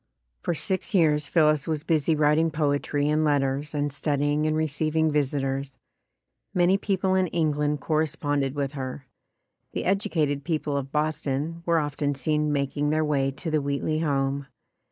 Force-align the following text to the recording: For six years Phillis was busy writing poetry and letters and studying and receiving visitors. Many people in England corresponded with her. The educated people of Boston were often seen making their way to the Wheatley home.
For 0.41 0.55
six 0.55 0.95
years 0.95 1.27
Phillis 1.27 1.67
was 1.67 1.83
busy 1.83 2.15
writing 2.15 2.49
poetry 2.49 3.07
and 3.07 3.23
letters 3.23 3.75
and 3.75 3.93
studying 3.93 4.47
and 4.47 4.57
receiving 4.57 5.11
visitors. 5.11 5.77
Many 6.55 6.75
people 6.79 7.13
in 7.13 7.27
England 7.27 7.81
corresponded 7.81 8.55
with 8.55 8.71
her. 8.71 9.05
The 9.73 9.85
educated 9.85 10.43
people 10.43 10.75
of 10.75 10.91
Boston 10.91 11.61
were 11.67 11.77
often 11.77 12.15
seen 12.15 12.51
making 12.51 12.89
their 12.89 13.05
way 13.05 13.29
to 13.29 13.51
the 13.51 13.61
Wheatley 13.61 13.99
home. 13.99 14.47